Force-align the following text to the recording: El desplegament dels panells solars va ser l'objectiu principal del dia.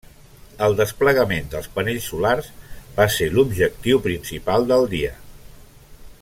El 0.67 0.77
desplegament 0.77 1.51
dels 1.51 1.67
panells 1.75 2.07
solars 2.13 2.49
va 2.97 3.07
ser 3.17 3.29
l'objectiu 3.35 4.03
principal 4.09 4.67
del 4.73 4.91
dia. 4.97 5.13